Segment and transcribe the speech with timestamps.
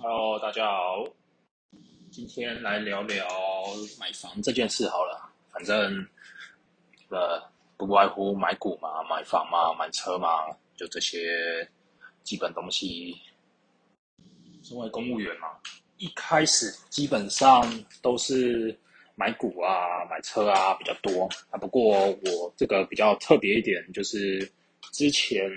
[0.00, 1.04] Hello，大家好，
[2.08, 3.26] 今天来聊聊
[3.98, 5.28] 买房这件事好了。
[5.50, 6.06] 反正
[7.08, 7.42] 呃，
[7.76, 11.68] 不外乎买股嘛、买房嘛、买车嘛，就这些
[12.22, 13.16] 基本东西。
[14.62, 15.48] 身为公务员嘛，
[15.96, 17.60] 一开始基本上
[18.00, 18.78] 都是
[19.16, 21.58] 买股啊、买车啊比较多啊。
[21.58, 24.48] 不过我这个比较特别一点，就是
[24.92, 25.50] 之前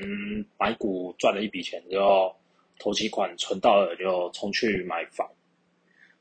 [0.57, 2.35] 买股赚了一笔钱之后。
[2.82, 5.30] 投期款存到了，就冲去买房。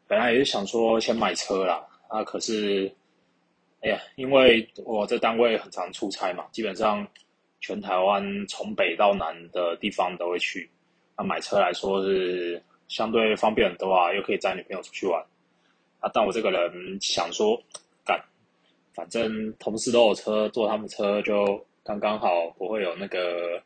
[0.06, 2.92] 本来也是想说先买车啦，啊，可是，
[3.80, 7.06] 哎呀，因为我这单位很常出差嘛，基本上
[7.62, 10.70] 全台湾从北到南的地方都会去。
[11.16, 15.18] 那买车来说是相对方便很多啊，又可以载女朋友出去玩。
[16.00, 17.58] 啊，但我这个人想说，
[18.04, 18.22] 干，
[18.92, 23.62] 反正同事都有车，坐他们车就刚刚好，不会有那个。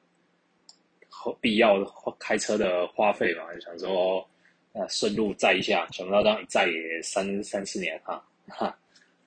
[1.40, 1.82] 必要
[2.18, 4.28] 开车的花费嘛，就想说，
[4.72, 8.76] 呃，顺路载一下，想不到这样一载也三三四年哈，哈，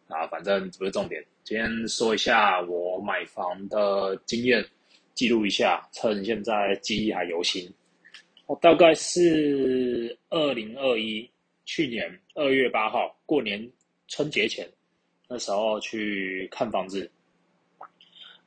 [0.07, 1.23] 啊，反正不是重点。
[1.43, 4.63] 今天说一下我买房的经验，
[5.15, 7.67] 记录一下，趁现在记忆还犹新。
[8.45, 11.29] 我大概是二零二一
[11.65, 13.67] 去年二月八号过年
[14.07, 14.69] 春节前，
[15.27, 17.09] 那时候去看房子，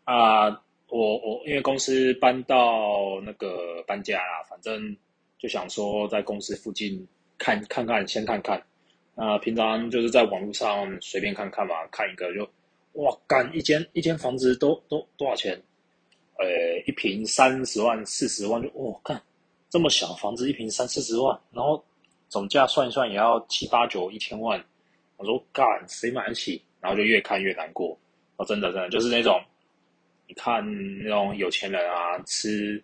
[0.04, 0.62] 啊。
[0.91, 4.97] 我我因为公司搬到那个搬家啦，反正
[5.38, 7.06] 就想说在公司附近
[7.38, 8.60] 看看看，先看看。
[9.14, 12.48] 啊，平常就是在网络上随便看看嘛，看一个就
[12.94, 15.60] 哇，干一间一间房子都都多少钱？
[16.38, 16.47] 呃，
[16.86, 19.20] 一平三十万、四十万就哇，看
[19.69, 21.84] 这么小房子一平三四十万，然后
[22.28, 24.64] 总价算一算也要七八九一千万。
[25.19, 26.62] 我说干谁买得起？
[26.80, 27.98] 然后就越看越难过。
[28.36, 29.38] 哦，真的真的就是那种。
[30.31, 30.64] 你看
[31.03, 32.81] 那种有钱人啊，吃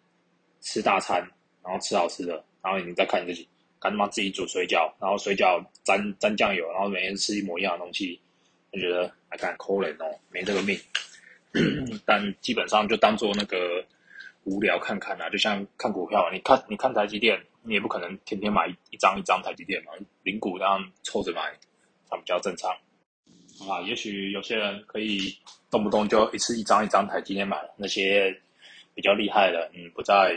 [0.60, 1.20] 吃大餐，
[1.62, 8.20] 然后吃好吃的，然后你再看你自己，干他妈自己煮水饺，然后水饺沾沾酱油，然后每天吃一模一样的东西，
[8.72, 10.76] 就觉得还敢抠人哦，没这个命。
[12.04, 13.86] 但基本上就当做那个
[14.42, 19.92] 无聊看看啊，就像看股票，你看你看台积电，你也不可能天天买一张一张台积电嘛，
[20.24, 21.56] 零股这样凑着买，
[22.10, 22.76] 它比较正常。
[23.68, 25.18] 啊，也许有些人可以
[25.70, 28.36] 动不动就一次一张一张台积电买，那些
[28.94, 30.36] 比较厉害的，嗯，不在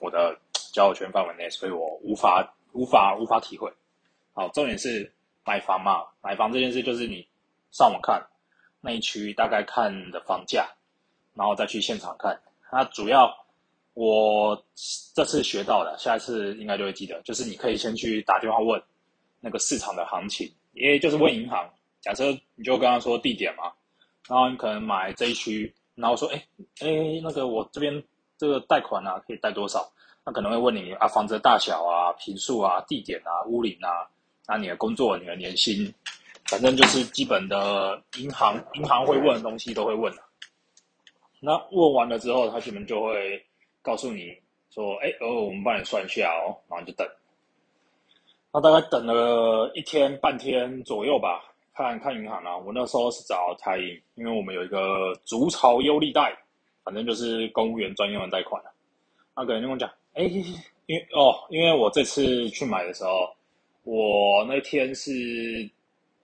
[0.00, 0.38] 我的
[0.72, 3.72] 交友圈范围内，所以我无法无法无法体会。
[4.34, 5.10] 好，重点是
[5.44, 7.26] 买房嘛，买房这件事就是你
[7.70, 8.24] 上网看
[8.80, 10.68] 那一区大概看的房价，
[11.34, 12.38] 然后再去现场看。
[12.70, 13.34] 那主要
[13.94, 14.62] 我
[15.14, 18.80] 这次学到的，下一次应该就会记得，就是你可以先去打电话问
[19.40, 21.68] 那个市场的行情，也就是问银行。
[22.00, 23.72] 假设你就跟他说地点嘛，
[24.28, 26.36] 然后你可能买这一区，然后说，哎
[26.80, 28.02] 哎，那个我这边
[28.36, 29.90] 这个贷款啊，可以贷多少？
[30.24, 34.06] 他可能会问你啊，房子的大小啊，平数啊，地点啊，屋龄啊，
[34.46, 35.92] 那你的工作，你的年薪，
[36.44, 40.12] 反正就是基本的银行银行会问的东西都会问
[41.40, 43.42] 那问完了之后，他可能就会
[43.80, 44.36] 告诉你
[44.70, 47.08] 说，哎哦，我们帮你算一下哦，然后就等。
[48.52, 51.47] 那大概等了一天半天左右吧。
[51.78, 56.36] 看看银行啊，我那时候是找台银，因为我们有一个竹巢优利贷，
[56.82, 58.60] 反正就是公务员专用的贷款
[59.36, 60.24] 那可能跟我讲，哎，
[60.86, 63.32] 因哦，因为我这次去买的时候，
[63.84, 65.70] 我那天是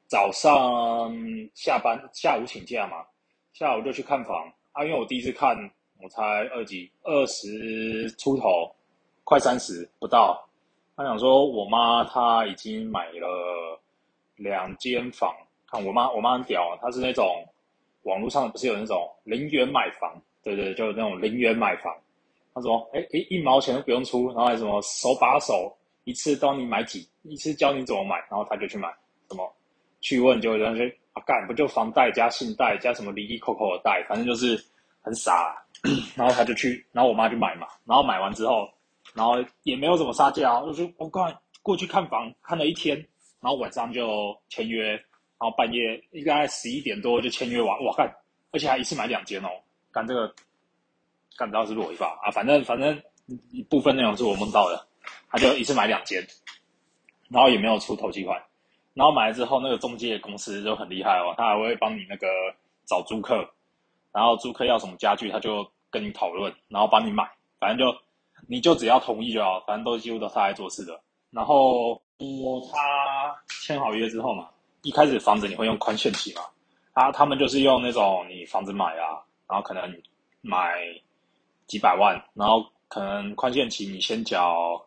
[0.08, 1.16] 早上
[1.54, 3.06] 下班下午请假嘛，
[3.52, 5.56] 下午就去看房啊，因为我第一次看，
[6.02, 8.74] 我才二级二十出头，
[9.22, 10.44] 快三十不到，
[10.96, 13.80] 他想说我妈她已经买了
[14.34, 15.32] 两间房。
[15.78, 17.46] 我妈，我妈很屌，她是那种
[18.02, 21.94] 网络上不是有那种零元买房，对对，就那种零元买房。
[22.52, 25.74] 她说，哎哎，一毛钱都不用出，然后还什么手把手
[26.04, 28.88] 一次教你买几，一次教你怎么买，然后他就去买。
[29.28, 29.50] 什么
[30.00, 34.62] 去问就那些啊，干不就房贷加信贷加什么离离扣扣的贷，反正就是
[35.02, 35.56] 很傻。
[36.14, 38.68] 然后他就去，然后我妈就买嘛，然后买完之后，
[39.14, 39.34] 然后
[39.64, 42.96] 也没有怎么杀价，就是我刚过去看房看了一天，
[43.40, 44.98] 然后晚上就签约。
[45.38, 48.10] 然后半夜应该十一点多就签约完，哇干！
[48.52, 49.48] 而且还一次买两间哦，
[49.90, 50.32] 干这个
[51.36, 52.30] 干不到是裸一吧啊？
[52.30, 53.02] 反正反正
[53.50, 54.86] 一部分内容是我梦到的，
[55.28, 56.24] 他就一次买两间，
[57.28, 58.40] 然后也没有出头期款，
[58.94, 62.28] 然后买了之后那个中介公司就很厉害哦，他还会帮你那个
[62.86, 63.44] 找租客，
[64.12, 67.28] 然后租客要什么家具他就跟你讨论，然后帮你买，
[67.58, 67.98] 反正就
[68.46, 71.00] 你就只要同意就好，反正都几乎都他来做事的。
[71.30, 74.48] 然后我他签好约之后嘛。
[74.84, 76.42] 一开始房子你会用宽限期嘛？
[76.92, 79.92] 啊，他们就是用那种你房子买啊，然后可能
[80.42, 80.78] 买
[81.66, 84.80] 几百万，然后可能宽限期你先缴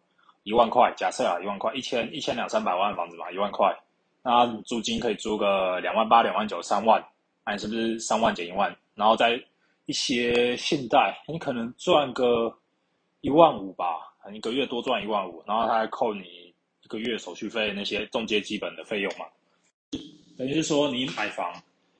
[0.43, 3.75] 一万块，假设啊一万块，一千一千两三百万房子嘛，一万块，
[4.21, 7.03] 那租金可以租个两万八、两万九、三万，
[7.43, 8.73] 那你是不是三万减一万？
[8.93, 9.37] 然后在
[9.87, 12.55] 一些信贷，你可能赚个
[13.21, 13.85] 一万五吧，
[14.31, 16.53] 一个月多赚一万五，然后他还扣你
[16.83, 19.25] 一个月手续费那些中介基本的费用嘛，
[20.37, 21.53] 等于是说你买房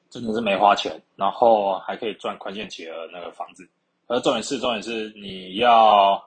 [0.10, 3.68] 真的是没花钱，然后还可以赚宽限期的那个房子。
[4.08, 6.24] 而重点是，重点是你要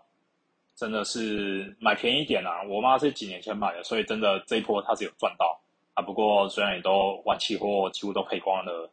[0.76, 2.62] 真的是买便宜点啊！
[2.68, 5.58] 我妈是几年前买的，所以真的这一波她是有赚到
[5.94, 6.02] 啊。
[6.02, 8.90] 不过虽然也都玩期货，几乎都赔光了，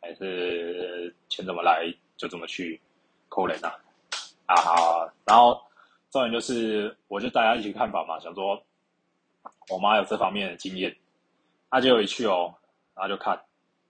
[0.00, 2.80] 还是钱怎么来就这么去
[3.28, 3.74] 扣人啊
[4.46, 4.56] 啊！
[4.56, 5.60] 好，然后
[6.10, 8.62] 重点就是，我就大家一起看房嘛，想说
[9.68, 10.94] 我妈有这方面的经验，
[11.72, 12.54] 她就一去哦，
[12.94, 13.36] 然后就看，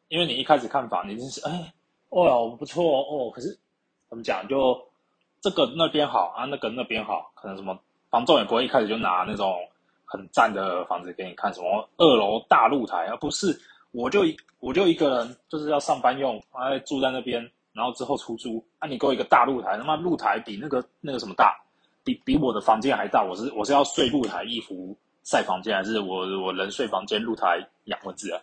[0.09, 1.71] 因为你一开始看房，你就是哎，
[2.09, 3.59] 哦不错哦，可是。
[4.13, 4.47] 怎么讲？
[4.47, 4.79] 就
[5.41, 7.75] 这个那边好啊，那个那边好，可能什么
[8.11, 9.59] 房仲也不会一开始就拿那种
[10.05, 13.59] 很赞的房子给你看，什么二楼大露台啊，不是，
[13.93, 17.41] 我就一我就一个人就是要上班用，啊住在那边，
[17.73, 21.59] 然后之后出租，啊你给我一个大露台，他妈露台比那个那个什么大，
[22.05, 24.95] 比比我的房间还大，我是我是要睡露台一服
[25.25, 28.41] 晒房间，还是我我人睡房间露台养蚊子啊？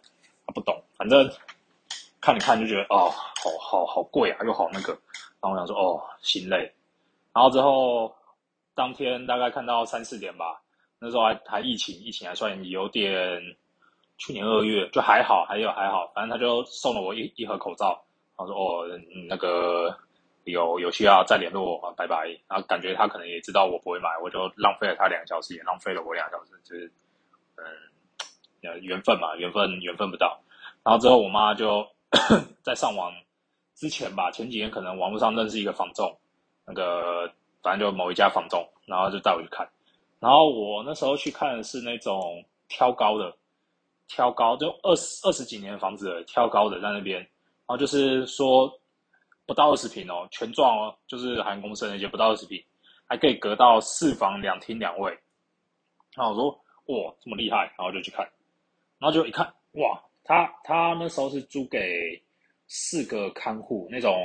[0.53, 1.29] 不懂，反正
[2.19, 4.93] 看你看就觉得哦，好好好贵啊，又好那个。
[5.41, 6.71] 然后我想说，哦，心累。
[7.33, 8.13] 然后之后，
[8.75, 10.61] 当天大概看到三四点吧，
[10.99, 13.41] 那时候还还疫情，疫情还算有点。
[14.21, 18.03] 去年二月就还好，还有还好，反正他就送了我一一盒口罩。
[18.37, 18.99] 然后说，哦，
[19.29, 19.97] 那个
[20.51, 22.27] 有有需要再联络我，拜拜。
[22.47, 26.91] 然后感觉他可能也知道我不会买，我就浪费了他两个小时，也浪费了我两个小时，就是
[27.55, 30.39] 嗯，缘分嘛，缘分缘分不到。
[30.83, 31.87] 然后之后我妈就
[32.63, 33.13] 在上网。
[33.75, 36.13] 之前吧，前几年可能网络上认识一个房仲，
[36.67, 37.31] 那个
[37.63, 39.65] 反正就某一家房仲，然后就带我去看。
[40.19, 43.33] 然后我那时候去看的是那种挑高的，
[44.09, 47.19] 挑高就二十二十几年的房子，挑高的在那边。
[47.21, 47.27] 然
[47.67, 48.69] 后就是说
[49.49, 52.63] 不到二十平哦，全幢哦，就是韩公司那些不到二十平，
[53.05, 55.11] 还可以隔到四房两厅两卫。
[56.15, 56.51] 然后我说
[56.85, 58.23] 哇这么厉害，然后就去看，
[58.99, 61.79] 然后就一看哇，他他那时候是租给。
[62.71, 64.15] 四个看护，那种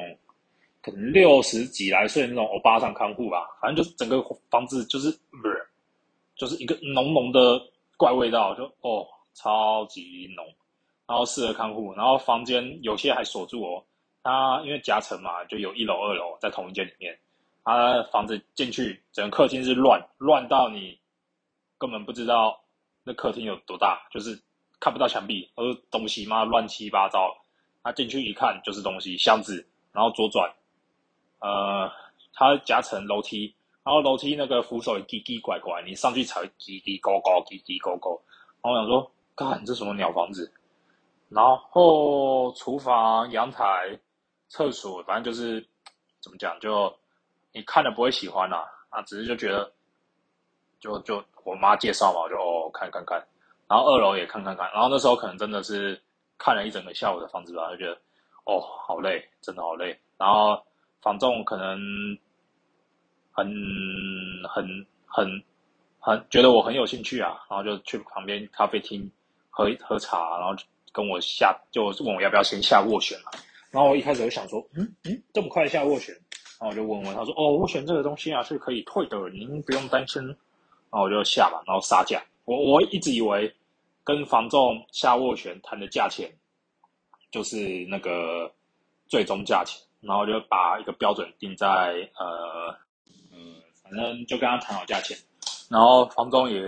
[0.83, 5.67] 可能六十几来岁那种欧巴桑看护吧，反正就是整个房子就是不是，
[6.37, 7.59] 就是一个浓浓的
[7.97, 10.45] 怪味道，就哦超级浓。
[11.07, 13.83] 然后四个看护，然后房间有些还锁住哦。
[14.25, 17.17] 他因为夹层嘛，就有一楼二楼在同一间里面。
[17.63, 20.99] 他房子进去，整个客厅是乱乱到你
[21.79, 22.61] 根本不知道
[23.05, 24.39] 那客厅有多大，就是
[24.81, 27.35] 看不到墙壁，都是东西嘛乱七八糟。
[27.83, 30.51] 他进去一看就是东西箱子，然后左转，
[31.41, 31.91] 呃，
[32.33, 38.19] 他夹层楼梯，然后楼梯那个扶手也叽叽拐拐，你上去才叽叽高高，叽叽高高。
[38.63, 40.51] 然后我想说，干这什么鸟房子？
[41.29, 43.99] 然后厨房、阳台、
[44.55, 45.61] 厕所，反正就是
[46.21, 46.95] 怎么讲，就
[47.53, 49.73] 你看了不会喜欢啦，啊，只是就觉得，
[50.79, 53.19] 就就我妈介绍嘛，我就哦看看看，
[53.69, 56.01] 然后二楼也看看看，然后那时候可能真的是。
[56.37, 57.97] 看了一整个下午的房子吧，就觉得
[58.45, 59.97] 哦，好累，真的好累。
[60.19, 60.61] 然后
[61.01, 61.79] 房仲可能
[63.31, 63.47] 很
[64.49, 64.67] 很
[65.07, 65.45] 很
[66.01, 69.09] 很觉得我很有兴趣啊，然后就去旁边咖啡厅
[69.49, 70.55] 喝喝茶，然后
[70.93, 73.31] 跟我下就问我要不要先下斡旋嘛。
[73.75, 76.15] 然后我一开始就想说，嗯嗯，这么快下斡旋？
[76.15, 80.25] 然后我就问问他说，哦，斡旋这个东西啊是可以退的，您不用担心。
[80.25, 82.23] 然后我就下嘛，然后杀价。
[82.47, 83.55] 我我一直以为。
[84.07, 86.31] 跟房仲下斡旋谈的价钱，
[87.31, 88.53] 就是那个
[89.07, 91.67] 最终价钱，然后就把一个标准定在
[92.19, 92.69] 呃
[93.33, 93.39] 呃，
[93.83, 95.17] 反正就跟他谈好价钱，
[95.71, 96.61] 然后房东也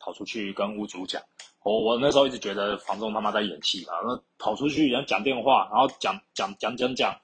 [0.00, 1.22] 跑出去跟屋主讲，
[1.62, 7.14] 我我那时候一直觉得房东他妈在演戏啊，那跑出去然后讲电话，然后讲讲讲讲讲，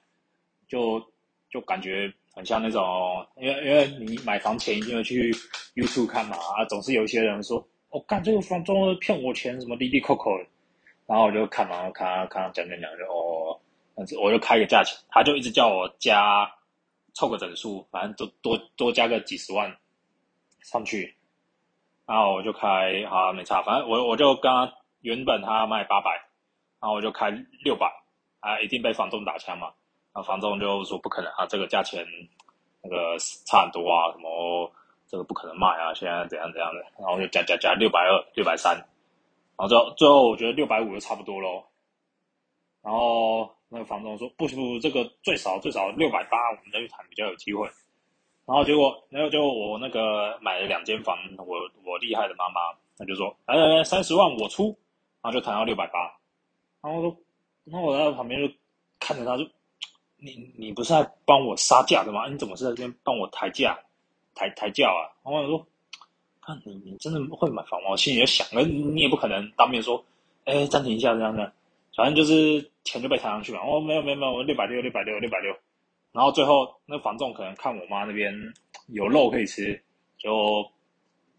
[0.67, 1.01] 就
[1.49, 2.83] 就感觉很像那种，
[3.37, 5.31] 因为因为你买房前一定会去
[5.75, 7.65] YouTube 看嘛，啊，总是有一些人说。
[7.89, 10.29] 我干这个房东骗我钱，什么滴滴扣扣，
[11.05, 13.57] 然后我就看嘛，看看讲讲讲就哦，
[14.21, 16.45] 我就开个价钱，他就一直叫我加
[17.13, 19.73] 凑个整数，反正多多多加个几十万
[20.63, 21.15] 上去，
[22.07, 26.11] 然后我就开好没差，反正我我就跟他原本他卖八百，
[26.79, 27.29] 然后我就开
[27.63, 27.85] 六百，
[28.39, 29.67] 啊一定被房东打枪嘛，
[30.13, 32.03] 然后房东就说不可能啊，这个价钱
[32.81, 34.71] 那个差很多啊，什么。
[35.09, 35.93] 这个不可能卖啊！
[35.93, 38.75] 现在怎样怎样的，然后就加加加六百二、六百三，
[39.57, 41.63] 然后最后最后我觉得六百五就差不多喽。
[42.83, 47.69] 然后那个房东说：“不不不，这个最少最少六百八，我们再去谈比较有机会。”
[48.47, 52.61] 然后结果，然后就我那个买了两间房，我我厉害的妈妈，
[52.97, 54.67] 她就说，来来来，三十万我出，
[55.21, 55.99] 然后就谈到六百八，
[56.81, 57.17] 然后说，
[57.65, 58.53] 然后我在旁边就
[59.01, 59.43] 看着他，就
[60.15, 62.29] 你你不是在帮我杀价的吗？
[62.29, 63.77] 你怎么是在这边帮我抬价，
[64.33, 65.11] 抬抬价啊？
[65.25, 65.67] 然后我说，
[66.41, 67.89] 看你你真的会买房吗？
[67.91, 70.01] 我心里就想，那你也不可能当面说，
[70.45, 71.51] 哎，暂停一下这样的，
[71.93, 73.59] 反正就是钱就被抬上去嘛。
[73.59, 75.53] 哦，没有没有没有，我六百六六百六六百六。
[76.17, 78.33] 然后最后那房仲可能看我妈那边
[78.87, 79.79] 有肉可以吃，
[80.17, 80.67] 就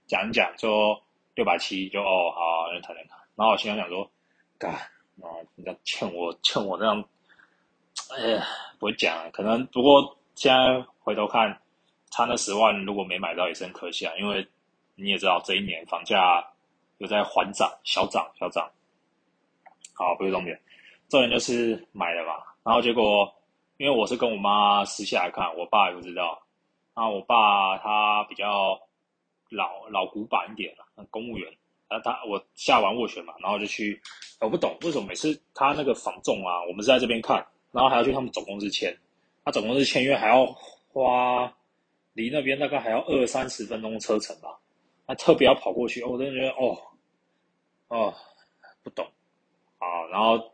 [0.07, 1.03] 讲一讲，说
[1.35, 3.19] 六百七，就哦好，那谈谈看。
[3.35, 4.09] 然后我心想说，
[4.57, 4.71] 干，
[5.17, 7.05] 然后你欠我欠我那样，
[8.17, 8.47] 哎呀，
[8.79, 11.61] 不会讲，可能不过现在回头看，
[12.13, 14.47] 差那十万如果没买到也是很可惜啊，因为
[14.95, 16.49] 你也知道这一年房价
[16.99, 18.71] 有在缓涨，小涨小涨。
[19.95, 20.57] 好，不是重点，
[21.09, 23.35] 重点就是买了嘛，然后结果。
[23.79, 26.43] 因为我是跟我妈私下来看，我爸也不知道。
[26.95, 28.79] 啊，我爸他比较
[29.51, 31.53] 老老古板一点了，公务员。
[31.87, 33.99] 啊，他我下完斡旋嘛，然后就去，
[34.41, 37.37] 我不懂为什么每次他那个房仲啊，我们是在这边看，
[37.71, 38.95] 然后还要去他们总公司签，
[39.45, 40.45] 他总公司签约还要
[40.93, 41.51] 花
[42.13, 44.59] 离那边大概还要二三十分钟车程吧，
[45.07, 46.77] 他特别要跑过去，我真的觉得哦
[47.87, 48.15] 哦
[48.83, 49.07] 不懂
[49.79, 50.53] 啊，然后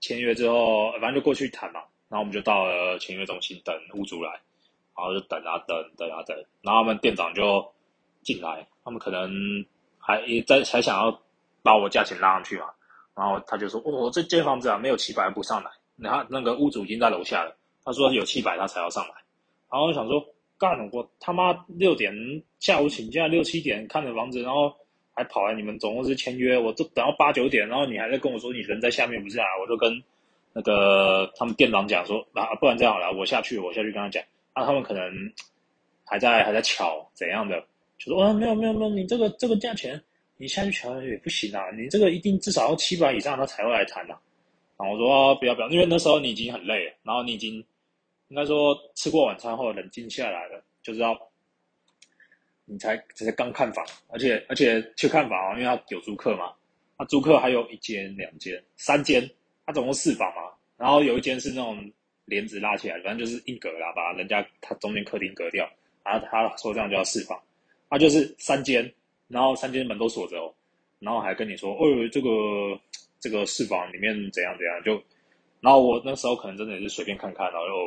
[0.00, 1.84] 签约之后，反正就过去谈嘛。
[2.12, 4.30] 然后我们就到了签约中心等屋主来，
[4.94, 7.66] 然后就等啊等，等啊等，然后他们店长就
[8.22, 9.64] 进来，他们可能
[9.98, 11.18] 还也在还想要
[11.62, 12.66] 把我价钱拉上去嘛，
[13.16, 19.14] 然后他就说：“哦，这间房子啊没有七百不上来。”然后那个屋主已经在楼下了，他说有七百他才要上来。
[19.70, 20.22] 然后我想说，
[20.58, 22.12] 干我他妈六点
[22.60, 24.70] 下午请假六七点看的房子，然后
[25.14, 30.02] 还跑来你们总公司签约，我都等到八九点，然后你还在跟我说你人在下面不下来，我就跟。
[30.54, 34.22] 那个他们店长讲说啊，不然这样好了，我下去，我下去跟他讲，
[34.54, 35.10] 那他们可能
[36.04, 37.58] 还在还在吵怎样的，
[37.98, 39.98] 就说啊没有没有没有，你这个这个价钱
[40.36, 44.14] 你下去瞧也不行啊，你这个一定至少要七百以上他才会来谈呐。
[44.76, 47.54] 然后我说不要不要，因为那时候你已经很累了，然后你已经
[48.28, 51.16] 应该说吃过晚餐后冷静下来了，就知道
[52.66, 56.52] 你才只是刚看房，而且而且去看房，因为他有租客嘛，
[56.98, 59.26] 他租客还有一间两间三间。
[59.64, 60.42] 他总共四房嘛，
[60.76, 61.90] 然后有一间是那种
[62.24, 65.68] 帘子拉起来，反正就是一格啦，把人家他中间客厅隔掉，
[66.04, 67.40] 然后他说这样就要四房，
[67.88, 68.92] 他就是三间，
[69.28, 70.52] 然后三间门都锁着哦，
[70.98, 72.28] 然后还跟你说，哦，这个
[73.20, 75.00] 这个四房里面怎样怎样，就，
[75.60, 77.80] 然后我那时候可能真的也是随便看看，然后哦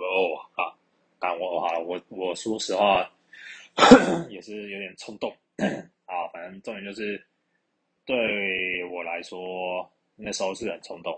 [0.00, 0.72] 哦啊，
[1.18, 3.10] 干我哈，我我说实话
[4.28, 5.34] 也是有点冲动
[6.04, 7.22] 啊，反正重点就是
[8.04, 9.88] 对我来说。
[10.16, 11.12] 那时候是很冲动，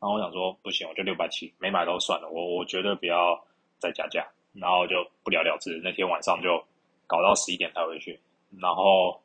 [0.00, 3.42] 然后我想说不行，我就六百七没买都算了，我我绝对不要
[3.78, 5.80] 再加价，然后就不了了之。
[5.82, 6.62] 那天晚上就
[7.06, 8.18] 搞到十一点才回去，
[8.60, 9.20] 然后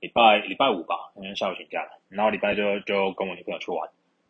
[0.00, 3.80] 礼拜礼拜五吧，因为下午请假了，然后礼拜就就跟我女朋友去玩，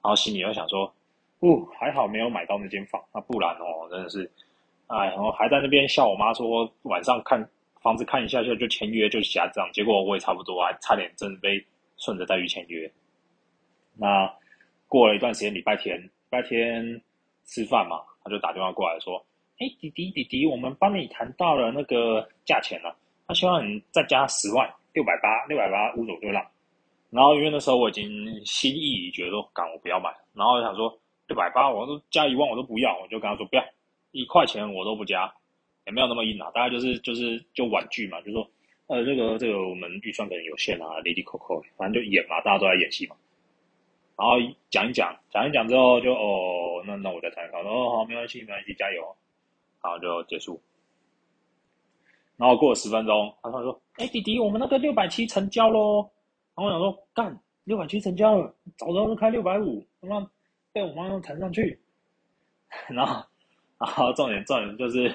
[0.03, 0.93] 然后心里又想说，
[1.41, 4.31] 哦还好没有买到那间房，那不然哦真的是，
[4.89, 7.49] 哎，然后还在那边笑我妈说晚上看
[7.81, 11.65] 房子看一下就就签约就瞎这样，结果我也差不多，还差点真的被
[11.97, 12.91] 顺着带去签约，
[13.97, 14.31] 那。
[14.91, 17.01] 过了一段时间，礼拜天，礼拜天
[17.45, 19.25] 吃饭嘛，他就打电话过来说
[19.61, 22.93] ：“哎，弟弟，弟弟，我们帮你谈到了那个价钱了，
[23.29, 26.45] 他希望你再加十万，六百八，六百八，五种就让。
[27.11, 30.11] 然后因为那时候我已经心意已决，说干我不要买。
[30.35, 30.93] 然后想说
[31.29, 33.65] 六百八，我都加一万我都不要，我就跟他说不要，
[34.11, 35.33] 一块钱我都不加，
[35.87, 38.45] 也没有那么硬啊，大概就是就是就婉拒嘛，就说
[38.89, 43.15] 呃这个这个我们预算可能有限啊，离离扣扣，反正就演嘛，大家都在演戏嘛。”
[44.21, 44.37] 然后
[44.69, 47.51] 讲一讲，讲一讲之后就哦，那那我再谈。
[47.51, 49.17] 他说哦好，没关系，没关系，加油。
[49.83, 50.61] 然后就结束。
[52.37, 56.03] 然后过了十分钟，他突然说：“哎，弟弟，我们那个六百七成交喽。”
[56.55, 60.31] 然后我想说：“干，六百七成交了，早知道就开六百五，他妈
[60.71, 61.81] 被我妈又谈上去。
[62.93, 63.25] ”然后，
[63.79, 65.09] 然后重点重点就是，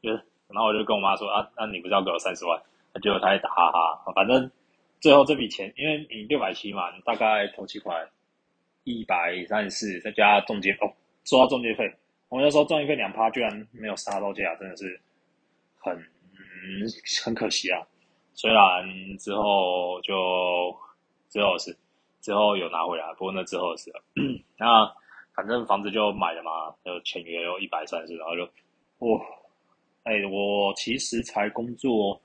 [0.00, 2.58] 就是，然后我就跟我妈说：“啊，那你不是要给我三十万？”
[3.02, 4.12] 结果他也打哈哈。
[4.14, 4.50] 反正
[4.98, 7.94] 最后这笔钱，因为你六百七嘛，你大概投七块。
[8.86, 10.86] 一百三十四，再加中介哦，
[11.24, 11.92] 说到中介费，
[12.28, 15.00] 我那时候中介费两趴，居然没有杀到价，真的是
[15.76, 15.92] 很
[17.24, 17.82] 很可惜啊。
[18.32, 18.86] 虽然
[19.18, 20.72] 之后就
[21.28, 21.76] 之后是
[22.20, 23.92] 之后有拿回来，不过那之后是
[24.56, 24.88] 那
[25.34, 28.44] 反正房子就买了嘛，就签约有一百三十，然后就
[28.98, 29.20] 哇，
[30.04, 32.20] 哎，我其实才工作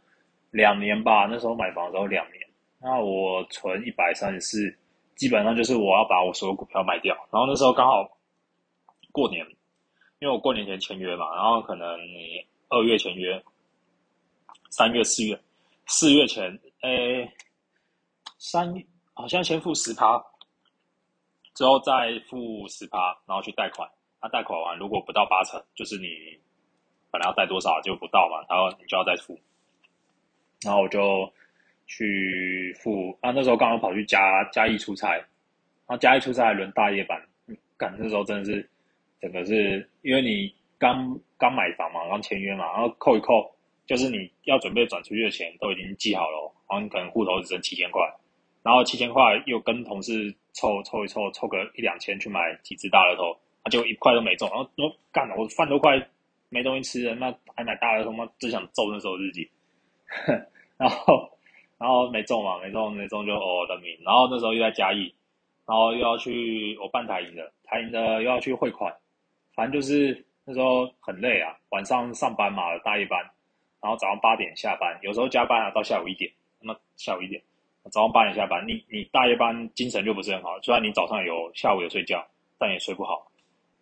[0.52, 2.48] 两年吧，那时候买房的时候两年，
[2.80, 4.78] 那我存一百三十四。
[5.22, 8.18] 基本上就是我要把我所有股票卖掉，然后那时候刚好
[9.12, 9.46] 过年，
[10.18, 13.40] 因为我过年前签约嘛，然后可能你二月签约，
[14.72, 15.40] 三月、四月、
[15.86, 17.32] 四月前，诶，
[18.40, 18.74] 三
[19.14, 20.18] 好像先付十趴，
[21.54, 23.88] 之后再付十趴，然后去贷款。
[24.24, 26.08] 那贷款完如果不到八成，就是你
[27.12, 29.40] 本来要贷多少就不到嘛，然后你就要再付。
[30.64, 31.32] 然后我就
[31.88, 35.26] 去付，啊，那时候刚好跑去嘉嘉义出差，然
[35.88, 37.22] 后嘉义出差还轮大夜班，
[37.78, 38.70] 赶那时候真的是
[39.20, 43.54] 整个是因为你刚刚买房嘛，刚签约嘛，然后扣一扣，
[43.86, 48.02] 就是你要准备转出去的钱都已经记好了，然后你可能户头只剩七千块，
[48.64, 53.38] 然后七千块又跟同事凑凑一凑，凑个一两千去买几只大乐透。
[53.64, 55.92] 他就一块都没中，然后都干了，我饭都快
[56.50, 58.28] 没东西吃了，那还买大乐透吗？
[58.40, 59.48] 只想揍那时候自己，
[60.78, 61.31] 然后
[61.82, 65.12] 然后没中嘛，没中没中就哦的命，然后那时候又在嘉义，
[65.66, 68.96] 然后又要去我办台银的，台银的又要去汇款，
[69.56, 73.20] 反正就是那时候很累啊，晚上上班嘛，大夜班，
[73.82, 77.42] 然后早上八点下班，有时候加班啊到下午一点，那下午一点，
[77.90, 82.24] 早上八点下班，你你大夜班精神就不是很好，虽然你早上有下午有睡觉，
[82.60, 83.28] 但也睡不好。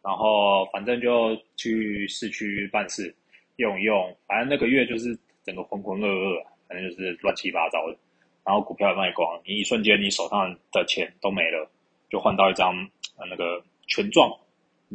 [0.01, 3.13] 然后反正就去市区办事，
[3.57, 7.97] 用一用，反正那个月就是整个浑浑噩噩，反正就是乱七八糟的。
[8.45, 11.69] 然后股票卖光，你一瞬间你手上的钱都没了，
[12.09, 12.73] 就换到一张
[13.17, 14.31] 呃那个权状，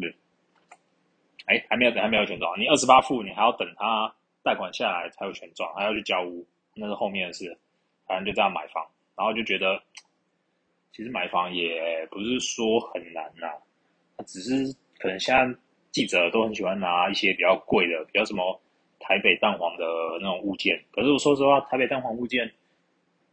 [0.00, 0.14] 对，
[1.44, 7.54] 哎还没有等还没有权状，你二十八付，你还要等他贷款下来才有权状，还要去交屋，那是后面的事。
[8.06, 9.82] 反正就这样买房，然后就觉得
[10.92, 13.48] 其实买房也不是说很难呐，
[14.24, 14.74] 只是。
[14.96, 15.58] 可能现在
[15.90, 18.58] 记者都很喜欢拿一些比较贵的，比较什么
[19.06, 19.84] 台北蛋黄的
[20.20, 20.82] 那种物件。
[20.90, 22.50] 可是我说实话，台北蛋黄物件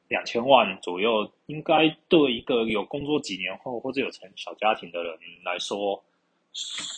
[0.09, 6.03] 两千万左右，应该对一个有工作几年后或者有成小家庭的人来说，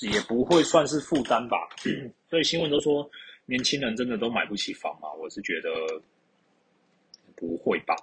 [0.01, 1.69] 也不会算是负担吧。
[2.29, 3.07] 所以新闻都说
[3.45, 5.13] 年轻人真的都买不起房嘛？
[5.13, 5.69] 我是觉得
[7.35, 7.95] 不会吧。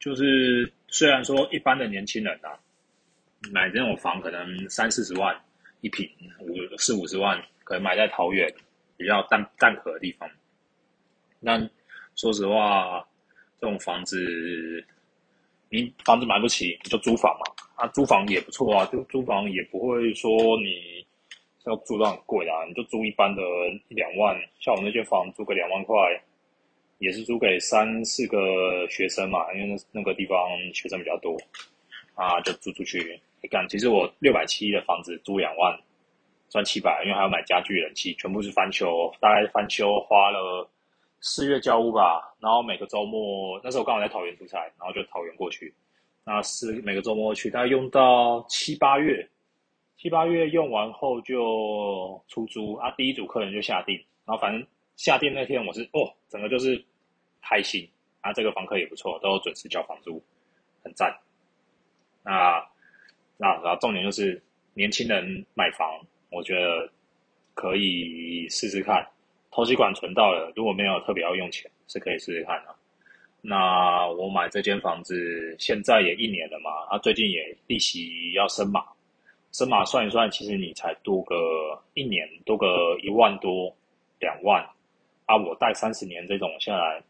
[0.00, 2.58] 就是虽然说一般的年轻人啊。
[3.50, 5.36] 买这种房可能三四十万
[5.80, 6.08] 一平，
[6.38, 8.48] 五四五十万，可能买在桃园
[9.02, 10.30] 比较淡淡河的地方。
[11.40, 11.58] 那
[12.14, 13.04] 说实话，
[13.60, 14.16] 这种房子
[15.68, 17.52] 你房子买不起，你就租房嘛。
[17.74, 21.04] 啊，租房也不错啊，就租房也不会说你
[21.64, 23.42] 要租到很贵啊，你就租一般的
[23.88, 24.40] 一两万。
[24.60, 25.96] 像我那间房租个两万块，
[26.98, 30.38] 也是租给三四个学生嘛，因为那那个地方
[30.72, 31.36] 学生比较多，
[32.14, 33.18] 啊，就租出去。
[33.42, 35.76] 你看，其实我六百七的房子租两万，
[36.52, 40.68] 赚七百，因为还要买家具、冷气，全部是翻修，大概翻修花了
[41.20, 42.36] 四月交屋吧。
[42.40, 45.72] 然后每个周末，那时候刚好在桃园出差，然后就桃园过去，
[46.24, 49.26] 那是每个周末去，大概用到七八月，
[49.96, 52.90] 七八月用完后就出租啊。
[52.98, 54.62] 第一组客人就下定，然后反正
[54.96, 56.84] 下定那天我是哦，整个就是
[57.40, 57.88] 开心
[58.20, 58.30] 啊。
[58.34, 60.22] 这个房客也不错，都准时交房租，
[60.84, 61.18] 很赞。
[62.22, 62.62] 那。
[63.38, 64.40] 那然后重点就是
[64.74, 65.98] 年轻人买房，
[66.32, 66.90] 我觉得
[67.54, 69.06] 可以试试看。
[69.50, 72.74] 投资款存到了，如果没有特别要用钱，是可以试试看的。
[73.42, 78.82] 那我买这间房子现在也一年了嘛，啊，最近也利息要升嘛，
[79.52, 83.70] 升嘛算一算，其实你才多个一年多个一万多
[84.18, 84.64] 两万
[85.26, 87.02] 啊，我贷三十年这种下来，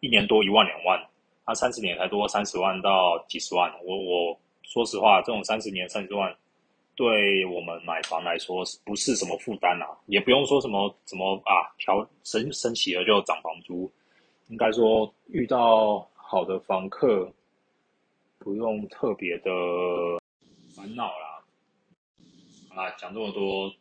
[0.00, 1.02] 一年多一万两万，
[1.44, 4.38] 啊，三十年才多三十万到几十万，我我。
[4.64, 6.34] 说实话，这种三十年三十万，
[6.94, 9.86] 对我们买房来说不是什么负担啊？
[10.06, 13.90] 也不用说什么什么啊，调升升起了就涨房租。
[14.48, 17.32] 应该说遇到好的房客，
[18.38, 19.50] 不用特别的
[20.74, 21.42] 烦恼啦。
[22.68, 23.72] 好啦，讲这么多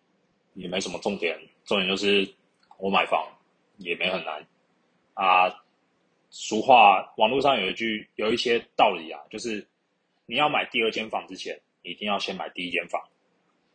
[0.54, 2.28] 也没什么重点，重点就是
[2.78, 3.28] 我买房
[3.78, 4.46] 也没很难
[5.14, 5.54] 啊。
[6.30, 9.68] 俗话，网络上有一句有一些道理啊，就是。
[10.28, 13.02] 你要买第二间房之前，一定要先买第一间房。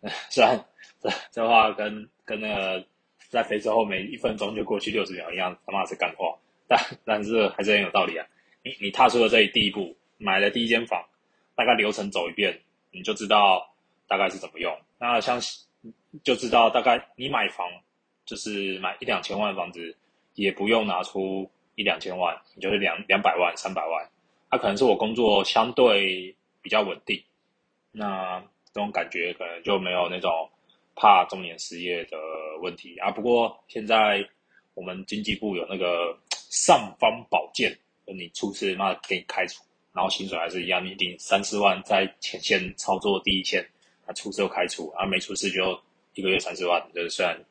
[0.30, 0.62] 虽然
[1.00, 2.86] 这这话跟跟那个
[3.28, 6.36] 在飞车后面一分钟就过去六十秒一样，他妈是干话，
[6.68, 8.26] 但但是还是很有道理啊。
[8.62, 11.04] 你你踏出了这一第一步，买了第一间房，
[11.54, 13.74] 大概流程走一遍，你就知道
[14.06, 14.76] 大概是怎么用。
[14.98, 15.40] 那像
[16.22, 17.66] 就知道大概你买房
[18.24, 19.96] 就是买一两千万的房子，
[20.34, 24.08] 也不用拿出一两千万，你就是两两百万、三百万。
[24.50, 26.34] 那可能是我工作相对。
[26.62, 27.22] 比较稳定，
[27.98, 28.38] 那
[28.74, 30.30] 这种感觉可能就没有那种
[30.94, 32.18] 怕中年失业的
[32.60, 33.10] 问题啊。
[33.10, 34.22] 不过现在
[34.74, 36.14] 我们经济部有那个
[36.50, 43.66] 尚方宝剑，你出事那给你开除，然后薪水还是一样，你领三四万在前线操作第一线，
[44.04, 45.80] 啊出事就开除，啊没出事就
[46.12, 47.42] 一个月三四万，就是虽然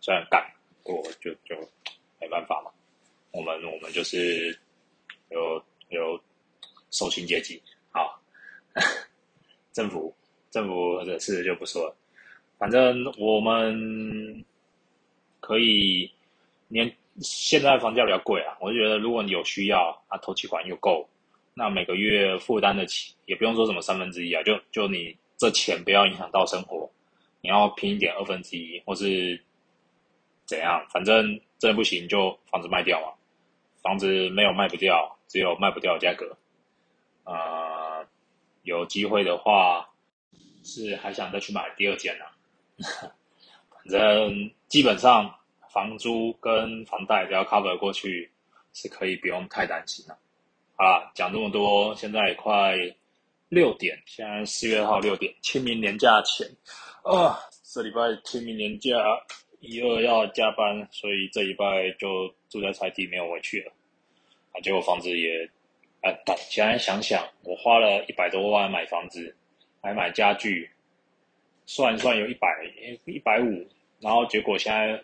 [0.00, 0.44] 虽然干，
[0.82, 1.56] 过就就
[2.20, 2.70] 没办法嘛。
[3.30, 4.58] 我们我们就是
[5.30, 6.20] 有有
[6.90, 8.02] 受薪阶级啊，
[9.72, 10.14] 政府
[10.50, 11.96] 政府的事就不说了，
[12.58, 14.44] 反正我们
[15.40, 16.10] 可以
[16.68, 21.08] 年现在房价比较贵啊，我就觉得如果你有需要啊，头期款又够，
[21.54, 26.90] 那每个月负担得起，也不用说什么三分之一啊，就就你这钱不要影响到生活，
[27.40, 29.40] 你要拼一点二分之一或是
[30.46, 33.08] 怎样，反正真不行就房子卖掉嘛。
[33.82, 36.36] 房子没有卖不掉，只有卖不掉的价格。
[37.24, 37.34] 呃，
[38.62, 39.88] 有机会的话，
[40.64, 42.24] 是还想再去买第二间呢。
[43.70, 45.34] 反正基本上
[45.70, 48.30] 房租跟房贷只要 cover 过去，
[48.72, 50.18] 是可以不用太担心了。
[50.76, 52.76] 好啦，讲这么多，现在快
[53.48, 56.46] 六点，现在四月号六点，清明年假前，
[57.02, 58.90] 啊，这礼拜清明年假。
[59.64, 63.72] 一二要加班，所以这一拜就住在菜地，没有回去了。
[64.50, 65.48] 啊，结果房子也，
[66.02, 66.10] 啊，
[66.50, 69.34] 现在想想，我花了一百多万买房子，
[69.80, 70.68] 还买家具，
[71.64, 72.48] 算一算有一百
[73.04, 73.66] 一百五，
[74.00, 75.00] 然后结果现在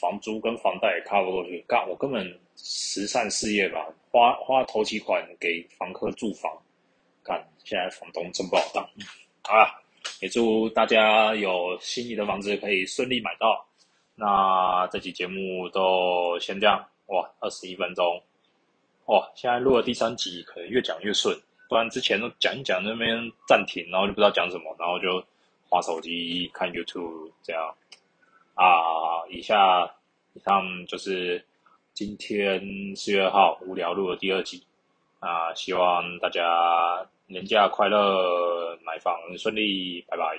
[0.00, 6.50] 房租跟房贷也 cover 过去，干我根本慈善事业吧，花花头期款给房客住房，
[7.22, 8.82] 干现在房东真不好当。
[9.42, 9.82] 好了，
[10.20, 13.66] 也祝大家有心仪的房子可以顺利买到。
[14.14, 18.22] 那这期节目都先这样哇，二十一分钟
[19.06, 19.28] 哇！
[19.34, 21.36] 现在录了第三集，可能越讲越顺，
[21.68, 25.22] 不然之前都讲一讲那边暂停，然后就不知道讲什么，然后就
[25.68, 27.74] 划手机看 YouTube 这样
[28.54, 29.26] 啊。
[29.28, 29.84] 以下
[30.34, 31.44] 以上就是
[31.94, 32.60] 今天
[32.94, 34.62] 四月二号无聊录的第二集
[35.18, 40.36] 啊，希望大家年假快乐，买房顺利，拜拜。